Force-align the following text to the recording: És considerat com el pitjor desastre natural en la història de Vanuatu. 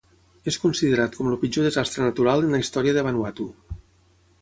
És 0.51 0.55
considerat 0.63 1.17
com 1.19 1.29
el 1.33 1.37
pitjor 1.45 1.67
desastre 1.69 2.07
natural 2.07 2.49
en 2.49 2.57
la 2.59 2.65
història 2.65 2.97
de 2.99 3.07
Vanuatu. 3.11 3.51